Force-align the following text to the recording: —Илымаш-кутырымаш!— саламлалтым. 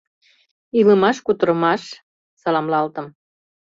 —Илымаш-кутырымаш!— 0.79 1.83
саламлалтым. 2.41 3.07